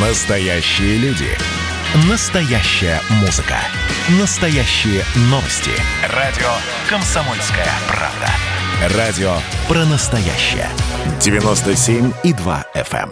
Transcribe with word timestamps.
Настоящие 0.00 0.96
люди. 0.98 1.26
Настоящая 2.08 3.00
музыка. 3.20 3.56
Настоящие 4.20 5.02
новости. 5.22 5.72
Радио 6.14 6.46
«Комсомольская 6.88 7.66
правда». 7.88 8.96
Радио 8.96 9.32
про 9.66 9.84
настоящее. 9.86 10.68
97,2 11.18 12.64
FM. 12.76 13.10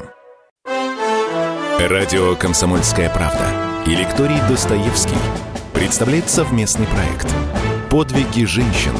эм. 0.64 1.90
Радио 1.90 2.37
«Комсомольская 2.37 3.10
правда» 3.10 3.50
и 3.84 3.96
лекторий 3.96 4.40
Достоевский 4.48 5.18
представляет 5.74 6.30
совместный 6.30 6.87
проект 6.87 7.26
«Подвиги 7.90 8.44
женщин. 8.44 8.90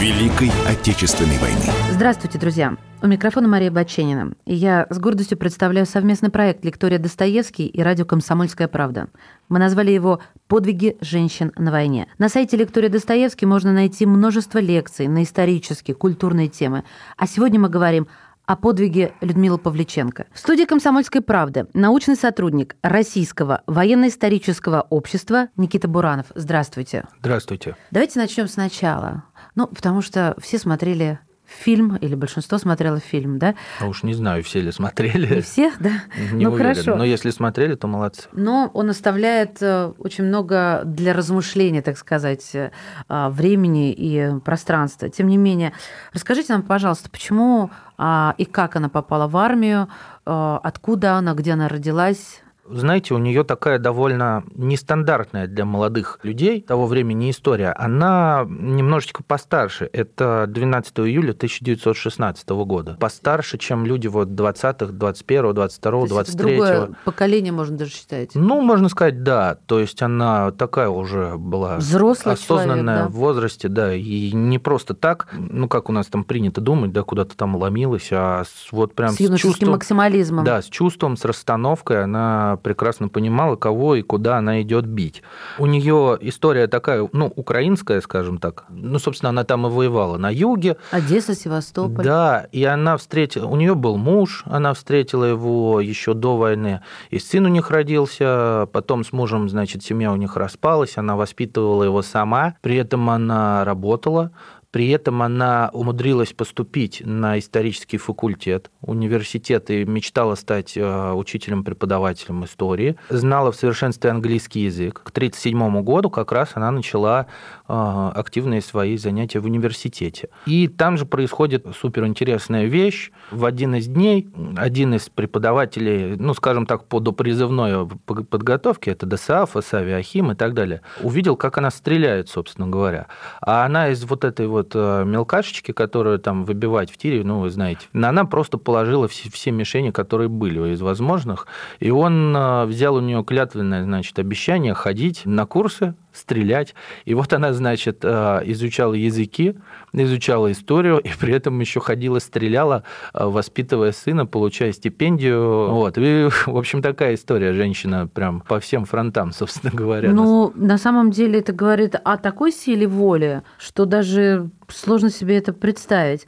Великой 0.00 0.50
Отечественной 0.66 1.36
войны». 1.38 1.60
Здравствуйте, 1.92 2.38
друзья. 2.38 2.74
У 3.02 3.06
микрофона 3.06 3.48
Мария 3.48 3.70
Баченина. 3.70 4.32
И 4.46 4.54
я 4.54 4.86
с 4.88 4.98
гордостью 4.98 5.36
представляю 5.36 5.84
совместный 5.84 6.30
проект 6.30 6.64
«Лектория 6.64 6.98
Достоевский» 6.98 7.66
и 7.66 7.82
радио 7.82 8.06
«Комсомольская 8.06 8.66
правда». 8.66 9.08
Мы 9.50 9.58
назвали 9.58 9.90
его 9.90 10.20
«Подвиги 10.48 10.96
женщин 11.02 11.52
на 11.58 11.70
войне». 11.70 12.08
На 12.16 12.30
сайте 12.30 12.56
«Лектория 12.56 12.88
Достоевский» 12.88 13.44
можно 13.44 13.74
найти 13.74 14.06
множество 14.06 14.58
лекций 14.58 15.06
на 15.06 15.22
исторические, 15.22 15.94
культурные 15.94 16.48
темы. 16.48 16.84
А 17.18 17.26
сегодня 17.26 17.60
мы 17.60 17.68
говорим 17.68 18.08
о 18.50 18.56
подвиге 18.56 19.12
Людмилы 19.20 19.58
Павличенко. 19.58 20.26
В 20.32 20.38
студии 20.40 20.64
«Комсомольской 20.64 21.20
правды» 21.20 21.68
научный 21.72 22.16
сотрудник 22.16 22.74
Российского 22.82 23.62
военно-исторического 23.68 24.88
общества 24.90 25.50
Никита 25.56 25.86
Буранов. 25.86 26.26
Здравствуйте. 26.34 27.04
Здравствуйте. 27.20 27.76
Давайте 27.92 28.18
начнем 28.18 28.48
сначала. 28.48 29.22
Ну, 29.54 29.68
потому 29.68 30.02
что 30.02 30.34
все 30.40 30.58
смотрели 30.58 31.20
фильм, 31.50 31.96
или 31.96 32.14
большинство 32.14 32.58
смотрело 32.58 33.00
фильм, 33.00 33.38
да? 33.38 33.54
А 33.80 33.86
уж 33.86 34.02
не 34.02 34.14
знаю, 34.14 34.42
все 34.42 34.60
ли 34.60 34.72
смотрели. 34.72 35.36
Не 35.36 35.40
все, 35.40 35.72
да? 35.80 35.90
Не 36.32 36.46
ну, 36.46 36.52
уверен. 36.52 36.74
хорошо. 36.74 36.96
Но 36.96 37.04
если 37.04 37.30
смотрели, 37.30 37.74
то 37.74 37.86
молодцы. 37.86 38.28
Но 38.32 38.70
он 38.72 38.90
оставляет 38.90 39.58
э, 39.60 39.92
очень 39.98 40.24
много 40.24 40.82
для 40.84 41.12
размышления, 41.12 41.82
так 41.82 41.98
сказать, 41.98 42.50
э, 42.54 42.70
времени 43.08 43.92
и 43.92 44.38
пространства. 44.44 45.08
Тем 45.08 45.28
не 45.28 45.36
менее, 45.36 45.72
расскажите 46.12 46.52
нам, 46.52 46.62
пожалуйста, 46.62 47.10
почему 47.10 47.70
а, 47.98 48.34
и 48.38 48.46
как 48.46 48.76
она 48.76 48.88
попала 48.88 49.28
в 49.28 49.36
армию, 49.36 49.88
э, 50.24 50.58
откуда 50.62 51.14
она, 51.14 51.34
где 51.34 51.52
она 51.52 51.68
родилась, 51.68 52.40
знаете, 52.72 53.14
у 53.14 53.18
нее 53.18 53.44
такая 53.44 53.78
довольно 53.78 54.44
нестандартная 54.54 55.46
для 55.46 55.64
молодых 55.64 56.18
людей 56.22 56.62
того 56.62 56.86
времени 56.86 57.30
история. 57.30 57.72
Она 57.72 58.46
немножечко 58.48 59.22
постарше. 59.22 59.88
Это 59.92 60.46
12 60.48 61.00
июля 61.00 61.32
1916 61.32 62.48
года. 62.48 62.96
Постарше, 63.00 63.58
чем 63.58 63.86
люди 63.86 64.06
вот 64.06 64.28
20-х, 64.28 64.92
21-го, 64.92 65.52
22-го, 65.52 66.06
23-го. 66.06 66.38
Другое 66.38 66.90
поколение, 67.04 67.52
можно 67.52 67.76
даже 67.76 67.92
считать. 67.92 68.34
Ну, 68.34 68.60
можно 68.60 68.88
сказать, 68.88 69.22
да. 69.22 69.56
То 69.66 69.80
есть 69.80 70.02
она 70.02 70.50
такая 70.52 70.88
уже 70.88 71.36
была 71.36 71.76
Взрослый 71.76 72.34
осознанная 72.34 72.82
человек, 72.82 73.04
да. 73.04 73.08
в 73.08 73.12
возрасте, 73.12 73.68
да, 73.68 73.94
и 73.94 74.32
не 74.32 74.58
просто 74.58 74.94
так, 74.94 75.28
ну, 75.32 75.68
как 75.68 75.88
у 75.88 75.92
нас 75.92 76.06
там 76.06 76.24
принято 76.24 76.60
думать, 76.60 76.92
да, 76.92 77.02
куда-то 77.02 77.36
там 77.36 77.56
ломилась, 77.56 78.08
а 78.12 78.44
с, 78.44 78.72
вот 78.72 78.94
прям 78.94 79.10
С 79.10 79.20
юношеским 79.20 79.50
чувством, 79.50 79.70
максимализмом. 79.70 80.44
да, 80.44 80.62
с 80.62 80.66
чувством, 80.66 81.16
с 81.16 81.24
расстановкой 81.24 82.02
она 82.02 82.58
прекрасно 82.62 83.08
понимала, 83.08 83.56
кого 83.56 83.96
и 83.96 84.02
куда 84.02 84.38
она 84.38 84.62
идет 84.62 84.86
бить. 84.86 85.22
У 85.58 85.66
нее 85.66 86.18
история 86.20 86.66
такая, 86.66 87.08
ну, 87.12 87.32
украинская, 87.34 88.00
скажем 88.00 88.38
так. 88.38 88.64
Ну, 88.68 88.98
собственно, 88.98 89.30
она 89.30 89.44
там 89.44 89.66
и 89.66 89.70
воевала 89.70 90.16
на 90.16 90.30
юге. 90.30 90.76
Одесса, 90.90 91.34
Севастополь. 91.34 92.04
Да, 92.04 92.46
и 92.52 92.64
она 92.64 92.96
встретила, 92.96 93.46
у 93.46 93.56
нее 93.56 93.74
был 93.74 93.96
муж, 93.96 94.42
она 94.46 94.74
встретила 94.74 95.24
его 95.24 95.80
еще 95.80 96.14
до 96.14 96.36
войны, 96.36 96.82
и 97.10 97.18
сын 97.18 97.46
у 97.46 97.48
них 97.48 97.70
родился, 97.70 98.68
потом 98.72 99.04
с 99.04 99.12
мужем, 99.12 99.48
значит, 99.48 99.82
семья 99.82 100.12
у 100.12 100.16
них 100.16 100.36
распалась, 100.36 100.96
она 100.96 101.16
воспитывала 101.16 101.84
его 101.84 102.02
сама, 102.02 102.54
при 102.60 102.76
этом 102.76 103.10
она 103.10 103.64
работала, 103.64 104.32
при 104.70 104.88
этом 104.90 105.22
она 105.22 105.70
умудрилась 105.72 106.32
поступить 106.32 107.02
на 107.04 107.38
исторический 107.38 107.98
факультет 107.98 108.70
университета 108.80 109.72
и 109.72 109.84
мечтала 109.84 110.36
стать 110.36 110.76
э, 110.76 111.12
учителем-преподавателем 111.12 112.44
истории. 112.44 112.96
Знала 113.08 113.50
в 113.50 113.56
совершенстве 113.56 114.10
английский 114.10 114.60
язык. 114.60 115.02
К 115.02 115.10
1937 115.10 115.82
году 115.82 116.10
как 116.10 116.30
раз 116.30 116.50
она 116.54 116.70
начала 116.70 117.26
э, 117.68 118.10
активные 118.14 118.60
свои 118.60 118.96
занятия 118.96 119.40
в 119.40 119.46
университете. 119.46 120.28
И 120.46 120.68
там 120.68 120.96
же 120.96 121.04
происходит 121.04 121.66
суперинтересная 121.76 122.66
вещь. 122.66 123.10
В 123.32 123.44
один 123.44 123.74
из 123.74 123.88
дней 123.88 124.28
один 124.56 124.94
из 124.94 125.08
преподавателей, 125.08 126.16
ну, 126.16 126.32
скажем 126.34 126.66
так, 126.66 126.84
по 126.84 127.00
допризывной 127.00 127.88
подготовке, 128.06 128.92
это 128.92 129.06
ДСАФ, 129.06 129.56
Савиахим 129.64 130.32
и 130.32 130.34
так 130.34 130.54
далее, 130.54 130.82
увидел, 131.02 131.36
как 131.36 131.58
она 131.58 131.70
стреляет, 131.70 132.28
собственно 132.28 132.68
говоря. 132.68 133.08
А 133.40 133.64
она 133.64 133.88
из 133.88 134.04
вот 134.04 134.24
этой 134.24 134.46
вот 134.46 134.59
вот 134.62 134.74
мелкашечки, 134.74 135.72
которую 135.72 136.18
там 136.18 136.44
выбивать 136.44 136.90
в 136.90 136.96
тире, 136.96 137.24
ну, 137.24 137.40
вы 137.40 137.50
знаете, 137.50 137.82
она 137.92 138.24
просто 138.24 138.58
положила 138.58 139.08
все, 139.08 139.30
все 139.30 139.50
мишени, 139.50 139.90
которые 139.90 140.28
были 140.28 140.72
из 140.72 140.80
возможных, 140.80 141.46
и 141.78 141.90
он 141.90 142.36
взял 142.66 142.94
у 142.96 143.00
нее 143.00 143.24
клятвенное, 143.24 143.84
значит, 143.84 144.18
обещание 144.18 144.74
ходить 144.74 145.22
на 145.24 145.46
курсы, 145.46 145.94
стрелять. 146.12 146.74
И 147.04 147.14
вот 147.14 147.32
она, 147.32 147.52
значит, 147.52 148.04
изучала 148.04 148.94
языки, 148.94 149.56
изучала 149.92 150.52
историю, 150.52 150.98
и 150.98 151.10
при 151.18 151.34
этом 151.34 151.58
еще 151.60 151.80
ходила, 151.80 152.18
стреляла, 152.18 152.84
воспитывая 153.12 153.92
сына, 153.92 154.26
получая 154.26 154.72
стипендию. 154.72 155.70
Вот. 155.70 155.98
И, 155.98 156.28
в 156.46 156.56
общем, 156.56 156.82
такая 156.82 157.14
история. 157.14 157.52
Женщина 157.52 158.06
прям 158.06 158.40
по 158.40 158.60
всем 158.60 158.84
фронтам, 158.84 159.32
собственно 159.32 159.72
говоря. 159.72 160.10
Ну, 160.12 160.52
на 160.54 160.78
самом 160.78 161.10
деле 161.10 161.40
это 161.40 161.52
говорит 161.52 161.94
о 162.02 162.16
такой 162.16 162.52
силе 162.52 162.86
воли, 162.86 163.42
что 163.58 163.84
даже 163.84 164.50
сложно 164.68 165.10
себе 165.10 165.36
это 165.38 165.52
представить. 165.52 166.26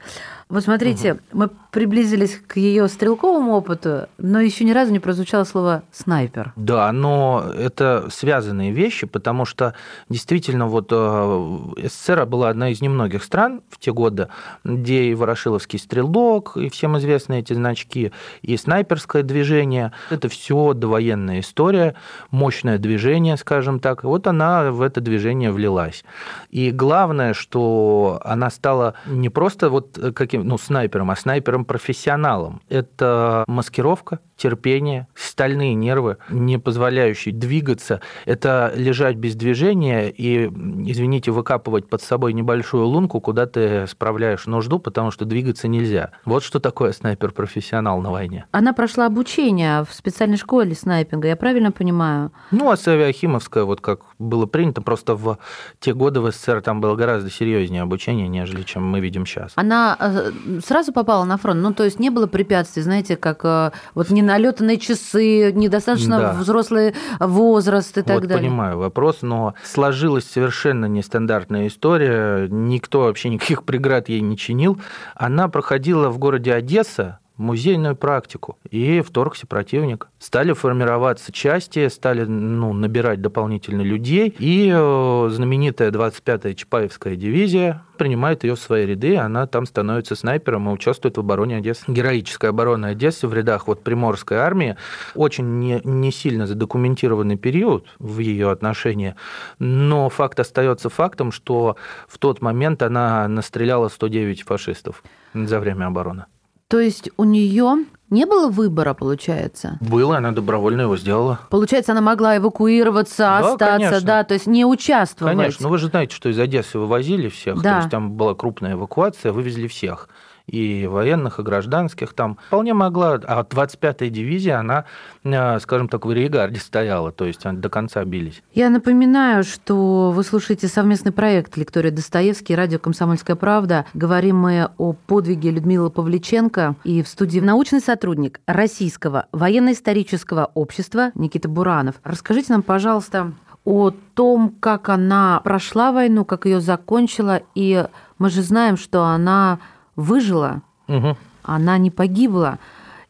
Вот 0.53 0.63
смотрите, 0.63 1.13
угу. 1.13 1.21
мы 1.31 1.49
приблизились 1.71 2.39
к 2.45 2.57
ее 2.57 2.87
стрелковому 2.87 3.53
опыту, 3.53 4.07
но 4.19 4.39
еще 4.39 4.63
ни 4.63 4.71
разу 4.71 4.91
не 4.91 4.99
прозвучало 4.99 5.45
слово 5.45 5.81
снайпер. 5.91 6.53
Да, 6.55 6.91
но 6.91 7.43
это 7.57 8.07
связанные 8.11 8.71
вещи, 8.71 9.07
потому 9.07 9.45
что 9.45 9.73
действительно 10.09 10.67
вот 10.67 10.91
СССР 10.91 12.27
была 12.27 12.49
одна 12.49 12.69
из 12.69 12.81
немногих 12.81 13.23
стран 13.23 13.63
в 13.67 13.79
те 13.79 13.91
годы, 13.91 14.27
где 14.63 15.05
и 15.05 15.15
Ворошиловский 15.15 15.79
стрелок, 15.79 16.55
и 16.55 16.69
всем 16.69 16.99
известны 16.99 17.39
эти 17.39 17.53
значки, 17.53 18.11
и 18.43 18.55
снайперское 18.55 19.23
движение. 19.23 19.91
Это 20.11 20.29
все 20.29 20.73
довоенная 20.75 21.39
история, 21.39 21.95
мощное 22.29 22.77
движение, 22.77 23.37
скажем 23.37 23.79
так. 23.79 24.03
Вот 24.03 24.27
она 24.27 24.69
в 24.69 24.83
это 24.83 25.01
движение 25.01 25.51
влилась. 25.51 26.05
И 26.51 26.69
главное, 26.69 27.33
что 27.33 28.21
она 28.23 28.51
стала 28.51 28.93
не 29.07 29.29
просто 29.29 29.71
вот 29.71 29.97
каким, 30.13 30.42
ну, 30.43 30.57
снайпером, 30.57 31.11
а 31.11 31.15
снайпером-профессионалом. 31.15 32.61
Это 32.69 33.43
маскировка, 33.47 34.19
терпение, 34.37 35.07
стальные 35.15 35.73
нервы, 35.73 36.17
не 36.29 36.57
позволяющие 36.57 37.33
двигаться. 37.33 38.01
Это 38.25 38.73
лежать 38.75 39.15
без 39.15 39.35
движения 39.35 40.09
и, 40.09 40.45
извините, 40.45 41.31
выкапывать 41.31 41.87
под 41.87 42.01
собой 42.01 42.33
небольшую 42.33 42.85
лунку, 42.85 43.21
куда 43.21 43.45
ты 43.45 43.87
справляешь 43.87 44.45
нужду, 44.45 44.79
потому 44.79 45.11
что 45.11 45.23
двигаться 45.23 45.67
нельзя. 45.69 46.11
Вот 46.25 46.43
что 46.43 46.59
такое 46.59 46.91
снайпер-профессионал 46.91 48.01
на 48.01 48.11
войне. 48.11 48.45
Она 48.51 48.73
прошла 48.73 49.05
обучение 49.05 49.85
в 49.85 49.93
специальной 49.93 50.37
школе 50.37 50.75
снайпинга, 50.75 51.29
я 51.29 51.35
правильно 51.37 51.71
понимаю? 51.71 52.31
Ну, 52.51 52.69
а 52.69 52.75
Авиахимовская, 52.85 53.63
вот 53.63 53.79
как 53.79 54.01
было 54.19 54.45
принято, 54.45 54.81
просто 54.81 55.15
в 55.15 55.37
те 55.79 55.93
годы 55.93 56.19
в 56.19 56.29
СССР 56.31 56.61
там 56.61 56.81
было 56.81 56.95
гораздо 56.95 57.29
серьезнее 57.29 57.83
обучение, 57.83 58.27
нежели 58.27 58.63
чем 58.63 58.83
мы 58.83 58.99
видим 58.99 59.25
сейчас. 59.25 59.53
Она 59.55 59.95
э, 59.99 60.31
сразу 60.65 60.91
попала 60.93 61.23
на 61.25 61.37
фронт, 61.37 61.61
ну, 61.61 61.73
то 61.73 61.83
есть 61.83 61.99
не 61.99 62.09
было 62.09 62.27
препятствий, 62.27 62.81
знаете, 62.81 63.15
как 63.15 63.41
э, 63.43 63.71
вот 63.95 64.09
не 64.09 64.21
налетанные 64.21 64.77
часы, 64.77 65.51
недостаточно 65.51 66.19
Да. 66.19 66.33
взрослый 66.33 66.95
возраст 67.19 67.97
и 67.97 68.01
так 68.01 68.15
вот 68.19 68.27
далее. 68.27 68.37
понимаю 68.49 68.77
вопрос, 68.77 69.21
но 69.21 69.53
сложилась 69.63 70.25
совершенно 70.25 70.85
нестандартная 70.85 71.67
история. 71.67 72.47
Никто 72.49 73.01
вообще 73.01 73.29
никаких 73.29 73.63
преград 73.63 74.09
ей 74.09 74.21
не 74.21 74.37
чинил. 74.37 74.79
Она 75.15 75.47
проходила 75.47 76.09
в 76.09 76.17
городе 76.17 76.53
Одесса 76.53 77.19
музейную 77.37 77.95
практику, 77.95 78.57
и 78.69 79.01
вторгся 79.01 79.47
противник. 79.47 80.07
Стали 80.19 80.53
формироваться 80.53 81.31
части, 81.31 81.87
стали 81.87 82.25
ну, 82.25 82.73
набирать 82.73 83.21
дополнительно 83.21 83.81
людей, 83.81 84.35
и 84.37 84.71
э, 84.73 85.29
знаменитая 85.31 85.91
25-я 85.91 86.53
Чапаевская 86.53 87.15
дивизия 87.15 87.83
принимает 87.97 88.43
ее 88.43 88.55
в 88.55 88.59
свои 88.59 88.85
ряды, 88.85 89.17
она 89.17 89.47
там 89.47 89.65
становится 89.65 90.15
снайпером 90.15 90.69
и 90.69 90.73
участвует 90.73 91.17
в 91.17 91.19
обороне 91.19 91.57
Одессы. 91.57 91.83
Героическая 91.87 92.51
оборона 92.51 92.89
Одессы 92.89 93.27
в 93.27 93.33
рядах 93.33 93.67
вот 93.67 93.83
Приморской 93.83 94.37
армии, 94.37 94.77
очень 95.15 95.59
не, 95.59 95.81
не 95.83 96.11
сильно 96.11 96.45
задокументированный 96.45 97.37
период 97.37 97.87
в 97.99 98.19
ее 98.19 98.51
отношении, 98.51 99.15
но 99.59 100.09
факт 100.09 100.39
остается 100.39 100.89
фактом, 100.89 101.31
что 101.31 101.77
в 102.07 102.17
тот 102.17 102.41
момент 102.41 102.83
она 102.83 103.27
настреляла 103.27 103.87
109 103.89 104.43
фашистов 104.43 105.03
за 105.33 105.59
время 105.59 105.87
обороны. 105.87 106.25
То 106.73 106.79
есть 106.79 107.11
у 107.17 107.23
нее 107.23 107.85
не 108.09 108.25
было 108.25 108.49
выбора, 108.49 108.95
получается? 108.95 109.77
Было, 109.79 110.17
она 110.17 110.31
добровольно 110.31 110.81
его 110.81 110.97
сделала. 110.97 111.39
Получается, 111.51 111.91
она 111.91 112.01
могла 112.01 112.37
эвакуироваться, 112.37 113.17
да, 113.17 113.37
остаться, 113.37 113.77
конечно. 113.89 114.01
да, 114.01 114.23
то 114.23 114.33
есть 114.33 114.47
не 114.47 114.65
участвовать. 114.65 115.37
Конечно, 115.37 115.65
ну 115.65 115.69
вы 115.69 115.77
же 115.77 115.89
знаете, 115.89 116.15
что 116.15 116.29
из 116.29 116.39
Одессы 116.39 116.79
вывозили 116.79 117.29
всех, 117.29 117.61
да. 117.61 117.73
то 117.73 117.77
есть 117.77 117.91
там 117.91 118.13
была 118.13 118.33
крупная 118.33 118.73
эвакуация, 118.73 119.31
вывезли 119.31 119.67
всех 119.67 120.09
и 120.47 120.87
военных, 120.87 121.39
и 121.39 121.43
гражданских 121.43 122.13
там 122.13 122.37
вполне 122.47 122.73
могла, 122.73 123.13
а 123.13 123.43
25-я 123.43 124.09
дивизия, 124.09 124.59
она, 124.59 124.85
э, 125.23 125.59
скажем 125.59 125.87
так, 125.87 126.05
в 126.05 126.11
Риегарде 126.11 126.59
стояла, 126.59 127.11
то 127.11 127.25
есть 127.25 127.45
они 127.45 127.59
до 127.59 127.69
конца 127.69 128.03
бились. 128.03 128.43
Я 128.53 128.69
напоминаю, 128.69 129.43
что 129.43 130.11
вы 130.11 130.23
слушаете 130.23 130.67
совместный 130.67 131.11
проект 131.11 131.55
«Лектория 131.57 131.91
Достоевский» 131.91 132.55
радио 132.55 132.79
«Комсомольская 132.79 133.35
правда». 133.35 133.85
Говорим 133.93 134.37
мы 134.37 134.69
о 134.77 134.93
подвиге 134.93 135.51
Людмилы 135.51 135.89
Павличенко, 135.89 136.75
и 136.83 137.01
в 137.01 137.07
студии 137.07 137.39
научный 137.39 137.79
сотрудник 137.79 138.41
Российского 138.45 139.27
военно-исторического 139.31 140.51
общества 140.53 141.11
Никита 141.15 141.47
Буранов. 141.47 141.95
Расскажите 142.03 142.53
нам, 142.53 142.63
пожалуйста, 142.63 143.33
о 143.65 143.91
том, 144.13 144.53
как 144.59 144.89
она 144.89 145.39
прошла 145.43 145.91
войну, 145.91 146.25
как 146.25 146.45
ее 146.45 146.59
закончила, 146.59 147.41
и 147.55 147.85
мы 148.19 148.29
же 148.29 148.41
знаем, 148.41 148.77
что 148.77 149.03
она 149.03 149.59
выжила, 149.95 150.61
угу. 150.87 151.17
она 151.43 151.77
не 151.77 151.91
погибла. 151.91 152.59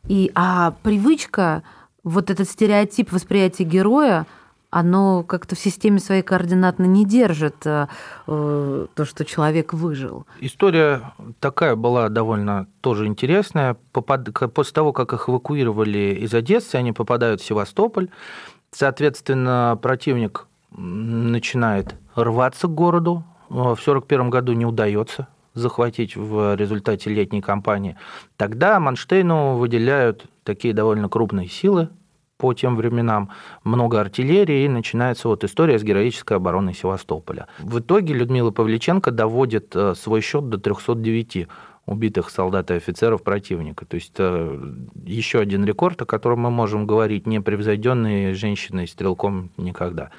И, 0.07 0.31
а 0.35 0.73
привычка, 0.83 1.63
вот 2.03 2.29
этот 2.29 2.49
стереотип 2.49 3.11
восприятия 3.11 3.63
героя, 3.63 4.25
оно 4.69 5.23
как-то 5.23 5.55
в 5.55 5.59
системе 5.59 5.99
своей 5.99 6.23
координатно 6.23 6.85
не 6.85 7.05
держит 7.05 7.65
э, 7.65 7.87
э, 8.27 8.87
то, 8.93 9.05
что 9.05 9.23
человек 9.23 9.71
выжил. 9.71 10.25
История 10.39 11.13
такая 11.39 11.75
была 11.75 12.09
довольно 12.09 12.67
тоже 12.81 13.05
интересная. 13.05 13.77
Попад... 13.91 14.27
После 14.53 14.73
того, 14.73 14.91
как 14.91 15.13
их 15.13 15.29
эвакуировали 15.29 16.17
из 16.19 16.33
Одессы, 16.33 16.75
они 16.75 16.91
попадают 16.91 17.39
в 17.41 17.45
Севастополь. 17.45 18.09
Соответственно, 18.71 19.77
противник 19.79 20.47
начинает 20.71 21.95
рваться 22.15 22.67
к 22.67 22.73
городу. 22.73 23.23
В 23.49 23.77
1941 23.77 24.29
году 24.31 24.53
не 24.53 24.65
удается 24.65 25.27
захватить 25.53 26.15
в 26.15 26.55
результате 26.55 27.09
летней 27.09 27.41
кампании, 27.41 27.97
тогда 28.37 28.79
Манштейну 28.79 29.55
выделяют 29.57 30.25
такие 30.43 30.73
довольно 30.73 31.09
крупные 31.09 31.47
силы 31.47 31.89
по 32.37 32.53
тем 32.53 32.75
временам, 32.75 33.29
много 33.63 34.01
артиллерии, 34.01 34.65
и 34.65 34.67
начинается 34.67 35.29
вот 35.29 35.43
история 35.43 35.79
с 35.79 35.83
героической 35.83 36.37
обороны 36.37 36.73
Севастополя. 36.73 37.47
В 37.59 37.79
итоге 37.79 38.13
Людмила 38.13 38.51
Павличенко 38.51 39.11
доводит 39.11 39.73
э, 39.75 39.93
свой 39.95 40.19
счет 40.19 40.49
до 40.49 40.57
309 40.57 41.47
убитых 41.85 42.29
солдат 42.29 42.71
и 42.71 42.75
офицеров 42.75 43.23
противника. 43.23 43.85
То 43.85 43.95
есть 43.95 44.13
э, 44.17 44.73
еще 45.05 45.39
один 45.39 45.65
рекорд, 45.65 46.01
о 46.01 46.05
котором 46.05 46.41
мы 46.41 46.51
можем 46.51 46.87
говорить, 46.87 47.27
не 47.27 47.39
превзойденный 47.39 48.33
женщиной 48.33 48.87
стрелком 48.87 49.51
никогда 49.57 50.09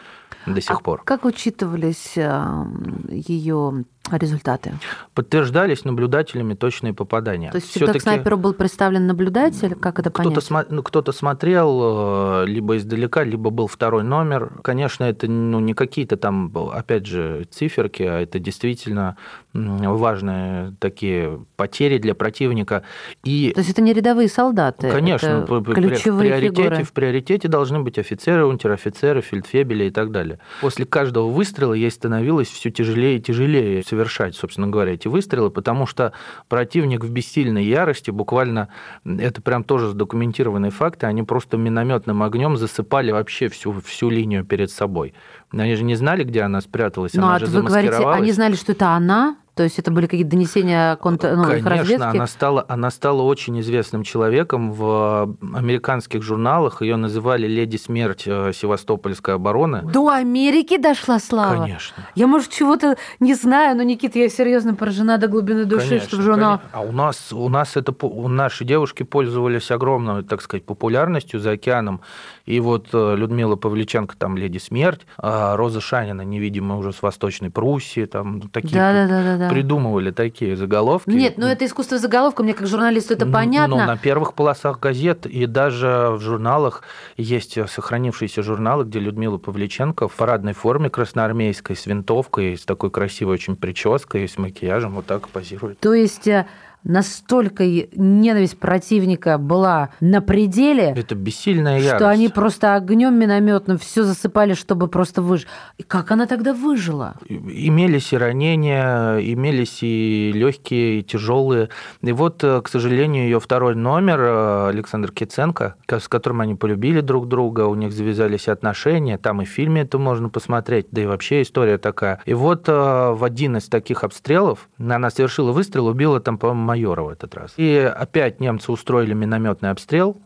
до 0.46 0.60
сих 0.60 0.76
а 0.76 0.80
пор. 0.80 1.02
Как 1.04 1.24
учитывались 1.24 2.16
э, 2.16 2.64
ее 3.08 3.84
результаты? 4.10 4.74
Подтверждались 5.14 5.84
наблюдателями 5.84 6.54
точные 6.54 6.92
попадания. 6.92 7.50
То 7.50 7.56
есть 7.56 7.70
всегда 7.70 7.92
к 7.94 8.00
снайперу 8.00 8.36
был 8.36 8.52
представлен 8.54 9.06
наблюдатель? 9.06 9.74
Как 9.74 9.98
это 9.98 10.10
кто-то 10.10 10.28
понять? 10.28 10.44
Смо... 10.44 10.64
Ну, 10.68 10.82
кто-то 10.82 11.12
смотрел 11.12 12.42
э, 12.42 12.46
либо 12.46 12.76
издалека, 12.76 13.24
либо 13.24 13.50
был 13.50 13.66
второй 13.66 14.04
номер. 14.04 14.52
Конечно, 14.62 15.04
это 15.04 15.26
ну, 15.26 15.60
не 15.60 15.74
какие-то 15.74 16.16
там, 16.16 16.52
опять 16.72 17.06
же, 17.06 17.46
циферки, 17.50 18.02
а 18.02 18.20
это 18.20 18.38
действительно 18.38 19.16
важные 19.54 20.74
такие 20.80 21.44
потери 21.56 21.98
для 21.98 22.14
противника. 22.14 22.82
И... 23.22 23.52
То 23.54 23.60
есть 23.60 23.70
это 23.70 23.82
не 23.82 23.92
рядовые 23.92 24.28
солдаты? 24.28 24.90
Конечно, 24.90 25.46
это 25.48 25.72
ключевые 25.72 26.30
в 26.30 26.32
приоритете, 26.32 26.62
фигуры. 26.62 26.84
в 26.84 26.92
приоритете 26.92 27.48
должны 27.48 27.80
быть 27.80 27.98
офицеры, 27.98 28.46
унтер-офицеры, 28.46 29.20
фельдфебели 29.20 29.84
и 29.84 29.90
так 29.90 30.10
далее. 30.10 30.40
После 30.60 30.84
каждого 30.84 31.30
выстрела 31.30 31.72
ей 31.72 31.90
становилось 31.90 32.48
все 32.48 32.70
тяжелее 32.70 33.18
и 33.18 33.20
тяжелее 33.20 33.82
совершать, 33.94 34.34
собственно 34.34 34.66
говоря, 34.66 34.92
эти 34.92 35.08
выстрелы, 35.08 35.50
потому 35.50 35.86
что 35.86 36.12
противник 36.48 37.04
в 37.04 37.10
бессильной 37.10 37.64
ярости, 37.64 38.10
буквально, 38.10 38.68
это 39.04 39.40
прям 39.40 39.62
тоже 39.62 39.88
задокументированные 39.88 40.70
факты, 40.70 41.06
они 41.06 41.22
просто 41.22 41.56
минометным 41.56 42.22
огнем 42.22 42.56
засыпали 42.56 43.12
вообще 43.12 43.48
всю, 43.48 43.80
всю 43.80 44.10
линию 44.10 44.44
перед 44.44 44.70
собой. 44.70 45.14
Они 45.52 45.76
же 45.76 45.84
не 45.84 45.94
знали, 45.94 46.24
где 46.24 46.42
она 46.42 46.60
спряталась, 46.60 47.14
Но 47.14 47.28
она 47.28 47.38
же 47.38 47.46
вы 47.46 47.62
говорите, 47.62 47.96
они 47.96 48.32
знали, 48.32 48.56
что 48.56 48.72
это 48.72 48.88
она? 48.88 49.36
То 49.54 49.62
есть 49.62 49.78
это 49.78 49.92
были 49.92 50.06
какие-то 50.06 50.32
донесения 50.32 50.96
контр... 50.96 51.34
ну, 51.36 51.44
Конечно, 51.44 51.70
разведки? 51.70 52.16
она 52.16 52.26
стала, 52.26 52.64
она 52.68 52.90
стала 52.90 53.22
очень 53.22 53.60
известным 53.60 54.02
человеком 54.02 54.72
в 54.72 55.36
американских 55.54 56.22
журналах. 56.22 56.82
Ее 56.82 56.96
называли 56.96 57.46
«Леди 57.46 57.76
смерть 57.76 58.24
э, 58.26 58.52
Севастопольской 58.52 59.34
обороны». 59.34 59.82
До 59.82 60.08
Америки 60.08 60.76
дошла 60.76 61.20
слава? 61.20 61.62
Конечно. 61.62 62.04
Я, 62.16 62.26
может, 62.26 62.50
чего-то 62.50 62.96
не 63.20 63.34
знаю, 63.34 63.76
но, 63.76 63.84
Никита, 63.84 64.18
я 64.18 64.28
серьезно 64.28 64.74
поражена 64.74 65.18
до 65.18 65.28
глубины 65.28 65.66
души, 65.66 65.88
конечно, 65.88 66.08
что 66.08 66.16
в 66.16 66.22
журнал... 66.22 66.58
Конечно. 66.58 66.78
А 66.78 66.80
у 66.82 66.92
нас, 66.92 67.32
у 67.32 67.48
нас 67.48 67.76
это... 67.76 67.94
У 68.04 68.26
наши 68.26 68.64
девушки 68.64 69.04
пользовались 69.04 69.70
огромной, 69.70 70.24
так 70.24 70.42
сказать, 70.42 70.64
популярностью 70.66 71.38
за 71.38 71.52
океаном. 71.52 72.00
И 72.44 72.58
вот 72.58 72.88
э, 72.92 73.14
Людмила 73.16 73.54
Павличенко, 73.54 74.16
там 74.16 74.36
«Леди 74.36 74.58
смерть», 74.58 75.02
а 75.16 75.56
Роза 75.56 75.80
Шанина, 75.80 76.22
невидимая 76.22 76.76
уже 76.76 76.92
с 76.92 77.02
Восточной 77.02 77.50
Пруссии, 77.50 78.04
там 78.06 78.40
такие... 78.50 78.74
Да, 78.74 79.43
да, 79.48 79.54
придумывали 79.54 80.10
такие 80.10 80.56
заголовки. 80.56 81.10
Нет, 81.10 81.38
ну 81.38 81.46
это 81.46 81.64
искусство 81.66 81.98
заголовка, 81.98 82.42
мне 82.42 82.54
как 82.54 82.66
журналисту 82.66 83.14
это 83.14 83.26
понятно. 83.26 83.76
Ну, 83.76 83.86
на 83.86 83.96
первых 83.96 84.34
полосах 84.34 84.80
газет 84.80 85.26
и 85.26 85.46
даже 85.46 86.10
в 86.12 86.20
журналах 86.20 86.82
есть 87.16 87.58
сохранившиеся 87.68 88.42
журналы, 88.42 88.84
где 88.84 88.98
Людмила 88.98 89.38
Павличенко 89.38 90.08
в 90.08 90.14
парадной 90.14 90.52
форме 90.52 90.90
красноармейской 90.90 91.76
с 91.76 91.86
винтовкой, 91.86 92.56
с 92.56 92.64
такой 92.64 92.90
красивой 92.90 93.34
очень 93.34 93.56
прической, 93.56 94.28
с 94.28 94.38
макияжем 94.38 94.94
вот 94.94 95.06
так 95.06 95.28
позирует. 95.28 95.78
То 95.80 95.94
есть 95.94 96.28
э, 96.28 96.46
настолько 96.84 97.64
ненависть 97.64 98.58
противника 98.58 99.38
была 99.38 99.90
на 100.00 100.20
пределе. 100.20 100.94
Это 100.96 101.14
бессильная 101.14 101.78
ярость. 101.78 101.96
Что 101.96 102.08
они 102.08 102.28
просто 102.28 102.74
огнем 102.74 103.18
минометным 103.18 103.78
все 103.78 104.04
засыпали, 104.04 104.54
чтобы 104.54 104.88
просто 104.88 105.22
выжить. 105.22 105.48
И 105.78 105.82
как 105.82 106.10
она 106.10 106.26
тогда 106.26 106.52
выжила? 106.52 107.14
Имелись 107.28 108.12
и 108.12 108.16
ранения, 108.16 109.18
имелись 109.18 109.78
и 109.82 110.32
легкие, 110.34 111.00
и 111.00 111.02
тяжелые. 111.02 111.70
И 112.02 112.12
вот, 112.12 112.44
э, 112.44 112.60
к 112.62 112.68
сожалению, 112.68 113.24
ее 113.24 113.40
второй 113.40 113.74
номер, 113.74 114.20
э, 114.20 114.68
Александр 114.68 115.10
Киценко, 115.10 115.76
с 115.88 116.08
которым 116.08 116.42
они 116.42 116.54
полюбили 116.54 117.00
друг 117.00 117.28
друга, 117.28 117.62
у 117.62 117.74
них 117.74 117.92
завязались 117.92 118.48
отношения, 118.48 119.18
там 119.18 119.40
и 119.42 119.44
в 119.44 119.48
фильме 119.48 119.82
это 119.82 119.98
можно 119.98 120.28
посмотреть, 120.28 120.86
да 120.90 121.02
и 121.02 121.06
вообще 121.06 121.42
история 121.42 121.78
такая. 121.78 122.20
И 122.26 122.34
вот 122.34 122.68
э, 122.68 122.72
в 122.72 123.24
один 123.24 123.56
из 123.56 123.68
таких 123.68 124.04
обстрелов 124.04 124.68
она 124.78 125.10
совершила 125.10 125.52
выстрел, 125.52 125.86
убила 125.86 126.20
там, 126.20 126.38
по-моему, 126.38 126.73
майора 126.74 127.02
в 127.02 127.08
этот 127.08 127.34
раз. 127.34 127.54
И 127.56 127.76
опять 127.76 128.40
немцы 128.40 128.72
устроили 128.72 129.14
минометный 129.14 129.70
обстрел 129.70 130.16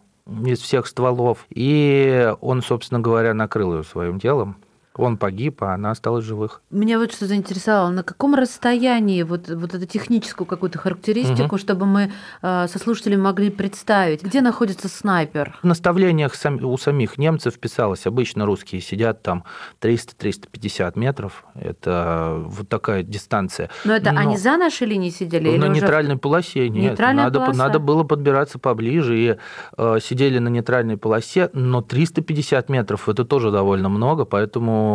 из 0.47 0.61
всех 0.61 0.87
стволов, 0.87 1.47
и 1.51 2.33
он, 2.41 2.63
собственно 2.63 3.01
говоря, 3.01 3.35
накрыл 3.35 3.77
ее 3.77 3.85
своим 3.85 4.19
телом. 4.19 4.57
Он 4.99 5.17
погиб, 5.17 5.63
а 5.63 5.75
она 5.75 5.93
осталась 5.93 6.25
живых. 6.25 6.61
Меня 6.71 6.99
вот 6.99 7.13
что 7.13 7.27
заинтересовало, 7.27 7.91
на 7.91 8.03
каком 8.03 8.35
расстоянии 8.35 9.23
вот, 9.23 9.49
вот 9.49 9.75
эту 9.75 9.87
техническую 9.87 10.47
какую-то 10.47 10.79
характеристику, 10.79 11.55
угу. 11.55 11.59
чтобы 11.59 11.87
мы 11.87 12.13
э, 12.43 12.67
со 12.69 12.79
слушателями 12.79 13.21
могли 13.21 13.51
представить, 13.51 14.23
где 14.25 14.41
находится 14.41 14.89
снайпер? 14.89 15.57
В 15.63 15.67
наставлениях 15.67 16.35
сам, 16.35 16.65
у 16.65 16.77
самих 16.77 17.17
немцев 17.17 17.59
писалось, 17.61 18.07
обычно 18.07 18.45
русские 18.45 18.81
сидят 18.81 19.23
там 19.23 19.45
300-350 19.81 20.99
метров, 20.99 21.45
это 21.55 22.43
вот 22.47 22.69
такая 22.69 23.05
дистанция. 23.05 23.71
Но 23.85 23.95
это 23.95 24.11
Но 24.11 24.21
они 24.21 24.37
за 24.37 24.57
нашей 24.57 24.89
линией 24.89 25.13
сидели? 25.13 25.57
На 25.57 25.69
нейтральной 25.69 26.15
уже... 26.15 26.21
полосе, 26.21 26.69
нет. 26.69 26.91
Нейтральная 26.91 27.25
надо, 27.25 27.39
полоса. 27.39 27.59
надо 27.59 27.79
было 27.79 28.03
подбираться 28.03 28.59
поближе, 28.59 29.19
и 29.19 29.37
э, 29.77 29.99
сидели 30.03 30.39
на 30.39 30.49
нейтральной 30.49 30.97
полосе, 30.97 31.51
но 31.53 31.83
350 31.83 32.69
метров 32.69 33.09
это 33.09 33.25
тоже 33.25 33.53
довольно 33.53 33.89
много, 33.89 34.25
поэтому 34.25 34.88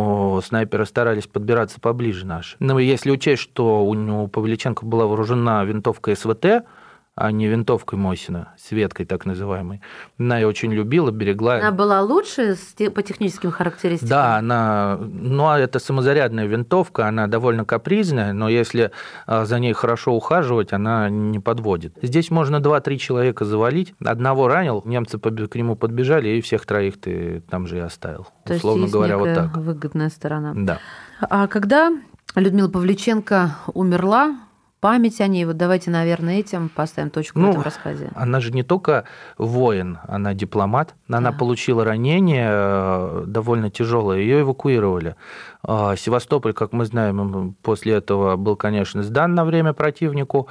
снайперы 0.44 0.86
старались 0.86 1.26
подбираться 1.26 1.80
поближе 1.80 2.26
наши. 2.26 2.56
Но 2.58 2.78
если 2.78 3.10
учесть, 3.10 3.42
что 3.42 3.84
у 3.84 4.28
Павличенко 4.28 4.84
была 4.84 5.06
вооружена 5.06 5.64
винтовка 5.64 6.14
СВТ, 6.14 6.64
а 7.16 7.30
не 7.30 7.46
винтовкой 7.46 7.98
Мосина, 7.98 8.54
светкой 8.58 9.06
так 9.06 9.24
называемой. 9.24 9.80
Она 10.18 10.38
ее 10.38 10.48
очень 10.48 10.72
любила, 10.72 11.12
берегла. 11.12 11.56
Она 11.56 11.70
была 11.70 12.00
лучше 12.02 12.56
по 12.92 13.02
техническим 13.02 13.52
характеристикам? 13.52 14.08
Да, 14.08 14.36
она, 14.36 14.98
ну, 15.00 15.46
а 15.46 15.58
это 15.58 15.78
самозарядная 15.78 16.46
винтовка, 16.46 17.06
она 17.06 17.28
довольно 17.28 17.64
капризная, 17.64 18.32
но 18.32 18.48
если 18.48 18.90
а, 19.26 19.44
за 19.44 19.60
ней 19.60 19.72
хорошо 19.74 20.12
ухаживать, 20.12 20.72
она 20.72 21.08
не 21.08 21.38
подводит. 21.38 21.96
Здесь 22.02 22.30
можно 22.30 22.56
2-3 22.56 22.96
человека 22.96 23.44
завалить. 23.44 23.94
Одного 24.04 24.48
ранил, 24.48 24.82
немцы 24.84 25.18
к 25.18 25.54
нему 25.54 25.76
подбежали, 25.76 26.30
и 26.30 26.40
всех 26.40 26.66
троих 26.66 27.00
ты 27.00 27.42
там 27.48 27.68
же 27.68 27.76
и 27.76 27.80
оставил. 27.80 28.26
То 28.44 28.54
условно 28.54 28.82
есть 28.82 28.92
говоря, 28.92 29.18
вот 29.18 29.34
так. 29.34 29.56
выгодная 29.56 30.08
сторона. 30.08 30.52
Да. 30.56 30.78
А 31.20 31.46
когда 31.46 31.92
Людмила 32.34 32.68
Павличенко 32.68 33.54
умерла, 33.72 34.36
память 34.84 35.18
о 35.22 35.28
ней. 35.28 35.46
Вот 35.46 35.56
давайте, 35.56 35.90
наверное, 35.90 36.40
этим 36.40 36.68
поставим 36.68 37.08
точку 37.08 37.38
Ну, 37.38 37.46
в 37.46 37.50
этом 37.52 37.62
рассказе. 37.62 38.10
Она 38.14 38.40
же 38.40 38.52
не 38.52 38.62
только 38.62 39.04
воин, 39.38 39.96
она 40.06 40.34
дипломат. 40.34 40.94
Она 41.08 41.30
Да. 41.30 41.38
получила 41.38 41.84
ранение 41.86 42.48
э, 42.50 43.24
довольно 43.26 43.70
тяжелое, 43.70 44.18
ее 44.18 44.42
эвакуировали. 44.42 45.16
А, 45.62 45.96
Севастополь, 45.96 46.52
как 46.52 46.74
мы 46.74 46.84
знаем, 46.84 47.54
после 47.62 47.94
этого 47.94 48.36
был, 48.36 48.56
конечно, 48.56 49.02
сдан 49.02 49.34
на 49.34 49.46
время 49.46 49.72
противнику. 49.72 50.48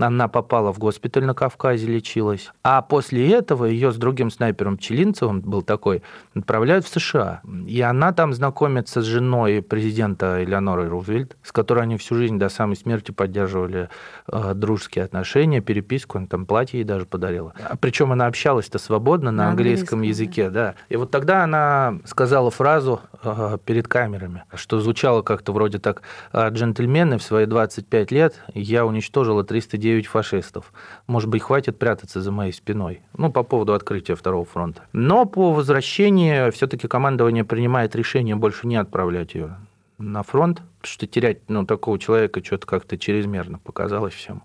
Она 0.00 0.28
попала 0.28 0.72
в 0.72 0.78
госпиталь 0.78 1.24
на 1.24 1.34
Кавказе, 1.34 1.86
лечилась. 1.86 2.52
А 2.62 2.82
после 2.82 3.30
этого 3.32 3.64
ее 3.64 3.92
с 3.92 3.96
другим 3.96 4.30
снайпером 4.30 4.76
Пчелинцевым, 4.76 5.40
был 5.40 5.62
такой, 5.62 6.02
отправляют 6.34 6.84
в 6.86 6.88
США. 6.88 7.40
И 7.66 7.80
она 7.80 8.12
там 8.12 8.32
знакомится 8.32 9.00
с 9.00 9.04
женой 9.04 9.62
президента 9.62 10.42
Элеоноры 10.42 10.88
Рузвельт, 10.88 11.36
с 11.42 11.52
которой 11.52 11.84
они 11.84 11.96
всю 11.96 12.14
жизнь 12.16 12.38
до 12.38 12.48
самой 12.48 12.76
смерти 12.76 13.10
поддерживали 13.10 13.88
э, 14.30 14.54
дружеские 14.54 15.04
отношения, 15.04 15.60
переписку, 15.60 16.18
он 16.18 16.26
там 16.26 16.46
платье 16.46 16.80
ей 16.80 16.84
даже 16.84 17.06
подарила. 17.06 17.54
А 17.68 17.76
причем 17.76 18.12
она 18.12 18.26
общалась-то 18.26 18.78
свободно 18.78 19.30
на, 19.30 19.44
На 19.44 19.50
английском, 19.50 19.98
английском, 19.98 20.02
языке, 20.02 20.50
да. 20.50 20.74
И 20.88 20.96
вот 20.96 21.10
тогда 21.10 21.44
она 21.44 21.98
сказала 22.04 22.50
фразу 22.50 23.00
э, 23.22 23.58
перед 23.64 23.88
камерами, 23.88 24.44
что 24.54 24.80
звучало 24.80 25.22
как-то 25.22 25.52
вроде 25.52 25.78
так, 25.78 26.02
«А, 26.32 26.48
джентльмены, 26.48 27.18
в 27.18 27.22
свои 27.22 27.46
25 27.46 28.10
лет 28.10 28.34
я 28.54 28.84
уничтожила 28.86 29.44
309 29.86 30.06
фашистов. 30.06 30.72
Может 31.06 31.28
быть, 31.28 31.42
хватит 31.42 31.78
прятаться 31.78 32.20
за 32.20 32.32
моей 32.32 32.52
спиной. 32.52 33.02
Ну, 33.16 33.30
по 33.30 33.42
поводу 33.42 33.72
открытия 33.72 34.14
Второго 34.14 34.44
фронта. 34.44 34.82
Но 34.92 35.26
по 35.26 35.52
возвращении 35.52 36.50
все-таки 36.50 36.88
командование 36.88 37.44
принимает 37.44 37.94
решение 37.94 38.34
больше 38.34 38.66
не 38.66 38.76
отправлять 38.76 39.34
ее 39.34 39.56
на 39.98 40.22
фронт, 40.22 40.56
потому 40.58 40.92
что 40.92 41.06
терять 41.06 41.48
ну, 41.48 41.64
такого 41.64 41.98
человека 41.98 42.44
что-то 42.44 42.66
как-то 42.66 42.98
чрезмерно 42.98 43.58
показалось 43.58 44.12
всем. 44.12 44.42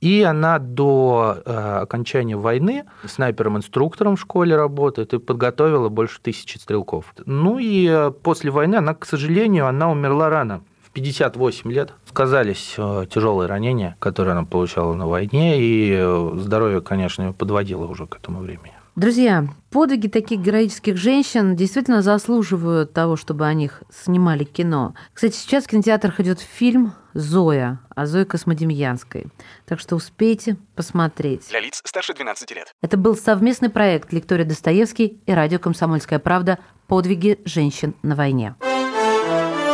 И 0.00 0.22
она 0.22 0.58
до 0.58 1.42
э, 1.44 1.52
окончания 1.82 2.36
войны 2.36 2.84
снайпером-инструктором 3.04 4.16
в 4.16 4.20
школе 4.20 4.56
работает 4.56 5.12
и 5.12 5.18
подготовила 5.18 5.88
больше 5.90 6.20
тысячи 6.20 6.56
стрелков. 6.56 7.12
Ну 7.26 7.58
и 7.58 7.86
э, 7.86 8.10
после 8.10 8.50
войны 8.50 8.76
она, 8.76 8.94
к 8.94 9.04
сожалению, 9.04 9.66
она 9.66 9.90
умерла 9.90 10.30
рано. 10.30 10.62
В 10.96 10.98
58 10.98 11.70
лет 11.72 11.92
сказались 12.08 12.74
э, 12.78 13.04
тяжелые 13.12 13.48
ранения, 13.48 13.98
которые 13.98 14.32
она 14.32 14.44
получала 14.44 14.94
на 14.94 15.06
войне, 15.06 15.60
и 15.60 15.92
э, 15.94 16.30
здоровье, 16.38 16.80
конечно, 16.80 17.24
ее 17.24 17.32
подводило 17.34 17.84
уже 17.84 18.06
к 18.06 18.16
этому 18.16 18.40
времени. 18.40 18.72
Друзья, 18.94 19.46
подвиги 19.70 20.08
таких 20.08 20.40
героических 20.40 20.96
женщин 20.96 21.54
действительно 21.54 22.00
заслуживают 22.00 22.94
того, 22.94 23.16
чтобы 23.16 23.44
о 23.44 23.52
них 23.52 23.82
снимали 23.92 24.44
кино. 24.44 24.94
Кстати, 25.12 25.36
сейчас 25.36 25.64
в 25.64 25.66
кинотеатрах 25.66 26.18
идет 26.20 26.40
фильм 26.40 26.94
«Зоя» 27.12 27.78
о 27.94 28.06
Зое 28.06 28.24
Космодемьянской. 28.24 29.26
Так 29.66 29.80
что 29.80 29.96
успейте 29.96 30.56
посмотреть. 30.76 31.46
Для 31.50 31.60
лиц 31.60 31.82
старше 31.84 32.14
12 32.14 32.50
лет. 32.52 32.74
Это 32.80 32.96
был 32.96 33.16
совместный 33.16 33.68
проект 33.68 34.14
Лектория 34.14 34.46
Достоевский 34.46 35.20
и 35.26 35.32
радио 35.32 35.58
«Комсомольская 35.58 36.20
правда. 36.20 36.58
Подвиги 36.86 37.38
женщин 37.44 37.94
на 38.02 38.14
войне». 38.14 38.54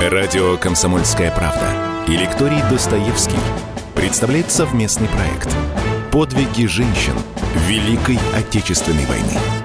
Радио 0.01 0.57
«Комсомольская 0.57 1.31
правда» 1.31 2.05
и 2.09 2.17
лекторий 2.17 2.61
Достоевский 2.71 3.39
представляет 3.95 4.51
совместный 4.51 5.09
проект 5.09 5.55
«Подвиги 6.11 6.67
женщин 6.67 7.15
Великой 7.69 8.19
Отечественной 8.35 9.07
войны». 9.07 9.62